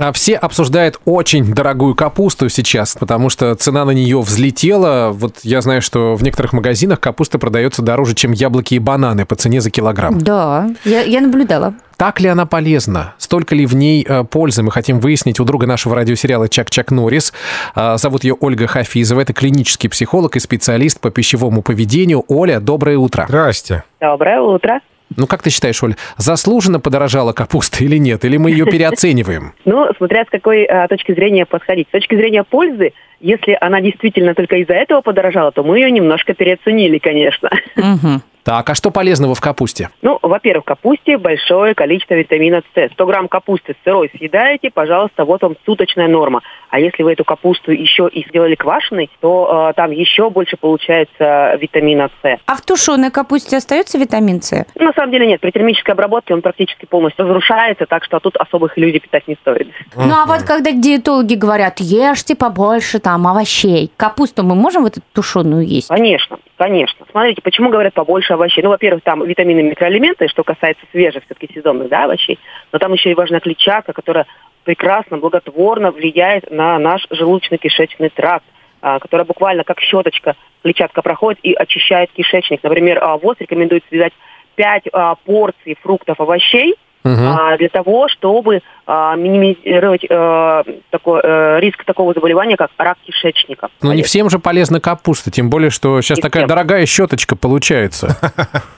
[0.00, 5.10] А все обсуждают очень дорогую капусту сейчас, потому что цена на нее взлетела.
[5.12, 9.34] Вот я знаю, что в некоторых магазинах капуста продается дороже, чем яблоки и бананы по
[9.34, 10.18] цене за килограмм.
[10.18, 11.74] Да, я, я наблюдала.
[11.98, 13.12] Так ли она полезна?
[13.18, 14.62] Столько ли в ней э, пользы?
[14.62, 17.34] Мы хотим выяснить у друга нашего радиосериала Чак-Чак Норрис.
[17.76, 19.20] Э, зовут ее Ольга Хафизова.
[19.20, 22.24] Это клинический психолог и специалист по пищевому поведению.
[22.26, 23.26] Оля, доброе утро.
[23.28, 23.84] Здрасте.
[24.00, 24.80] Доброе утро.
[25.16, 28.24] Ну, как ты считаешь, Оль, заслуженно подорожала капуста или нет?
[28.24, 29.52] Или мы ее переоцениваем?
[29.64, 31.88] Ну, смотря с какой а, точки зрения подходить.
[31.88, 36.34] С точки зрения пользы, если она действительно только из-за этого подорожала, то мы ее немножко
[36.34, 37.50] переоценили, конечно.
[37.76, 38.22] Мгм.
[38.44, 39.90] Так, а что полезного в капусте?
[40.02, 42.92] Ну, во-первых, в капусте большое количество витамина С.
[42.92, 46.42] 100 грамм капусты сырой съедаете, пожалуйста, вот вам суточная норма.
[46.70, 51.56] А если вы эту капусту еще и сделали квашеной, то э, там еще больше получается
[51.60, 52.38] витамина С.
[52.46, 54.64] А в тушеной капусте остается витамин С?
[54.74, 58.78] На самом деле нет, при термической обработке он практически полностью разрушается, так что тут особых
[58.78, 59.68] иллюзий питать не стоит.
[59.96, 65.00] Ну а вот когда диетологи говорят, ешьте побольше там овощей, капусту мы можем в эту
[65.12, 65.88] тушеную есть?
[65.88, 67.06] Конечно, конечно.
[67.10, 68.62] Смотрите, почему говорят побольше овощей?
[68.62, 72.38] Ну, во-первых, там витамины микроэлементы, что касается свежих, все-таки сезонных да, овощей.
[72.70, 74.26] Но там еще и важна клетчатка, которая
[74.64, 78.44] прекрасно, благотворно влияет на наш желудочно-кишечный тракт,
[78.82, 82.62] а, которая буквально как щеточка клетчатка проходит и очищает кишечник.
[82.62, 84.12] Например, а, ВОЗ рекомендует съедать
[84.56, 84.84] 5
[85.24, 92.56] порций фруктов, овощей А, для того, чтобы а, минимизировать э, такой, э, риск такого заболевания,
[92.56, 93.68] как рак кишечника.
[93.80, 96.48] Ну, не всем же полезна капуста, тем более, что сейчас Не такая всем.
[96.48, 98.16] дорогая щеточка получается.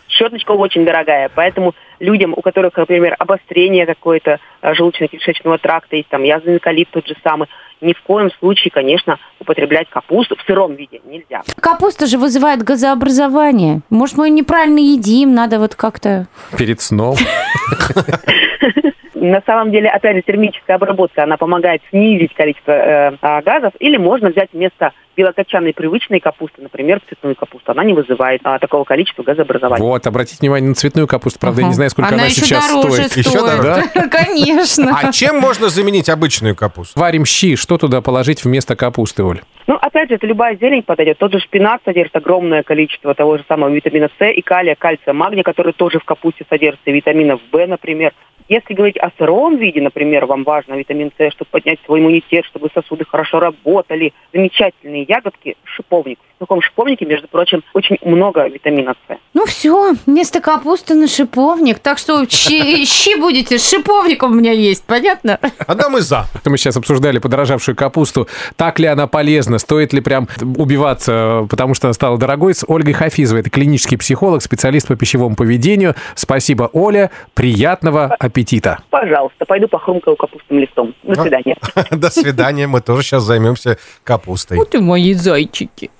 [0.08, 6.24] Щеточка очень дорогая, поэтому людям, у которых, например, обострение какое-то э, желудочно-кишечного тракта, есть там
[6.24, 7.48] язвенный колит тот же самый,
[7.80, 11.42] ни в коем случае, конечно, употреблять капусту в сыром виде нельзя.
[11.60, 13.80] Капуста же вызывает газообразование.
[13.88, 16.26] Может, мы её неправильно едим, надо вот как-то...
[16.58, 17.16] Перед сном.
[19.22, 23.96] На самом деле, опять же, термическая обработка, она помогает снизить количество э, а, газов, или
[23.96, 27.70] можно взять вместо белокочанной привычной капусты, например, цветную капусту.
[27.70, 29.86] Она не вызывает а, такого количества газообразования.
[29.86, 31.38] Вот, обратите внимание на цветную капусту.
[31.38, 33.26] Правда, я не знаю, сколько она, еще сейчас дороже стоит.
[33.26, 33.84] Еще дороже?
[34.10, 34.98] Конечно.
[35.00, 36.98] А чем можно заменить обычную капусту?
[36.98, 37.54] Варим щи.
[37.54, 39.40] Что туда положить вместо капусты, Оль?
[39.68, 41.18] Ну, опять же, это любая зелень подойдет.
[41.18, 45.44] Тот же шпинат содержит огромное количество того же самого витамина С и калия, кальция, магния,
[45.44, 48.12] который тоже в капусте содержится, и витаминов В, например.
[48.52, 52.68] Если говорить о сыром виде, например, вам важно витамин С, чтобы поднять свой иммунитет, чтобы
[52.74, 54.12] сосуды хорошо работали.
[54.34, 56.18] Замечательные ягодки, шиповник.
[56.36, 59.16] В таком шиповнике, между прочим, очень много витамина С.
[59.32, 61.78] Ну все, вместо капусты на шиповник.
[61.78, 65.38] Так что щи, щи будете, с шиповником у меня есть, понятно?
[65.66, 66.26] Одна мы за.
[66.44, 68.28] Мы сейчас обсуждали подорожавшую капусту.
[68.56, 69.58] Так ли она полезна?
[69.58, 72.54] Стоит ли прям убиваться, потому что она стала дорогой?
[72.54, 73.40] С Ольгой Хафизовой.
[73.40, 75.94] Это клинический психолог, специалист по пищевому поведению.
[76.16, 77.10] Спасибо, Оля.
[77.32, 78.78] Приятного аппетита.
[78.90, 80.94] Пожалуйста, пойду похрумкаю капустным листом.
[81.02, 81.56] До свидания.
[81.90, 82.66] До свидания.
[82.66, 84.58] Мы тоже сейчас займемся капустой.
[84.58, 85.90] Вот и мои зайчики.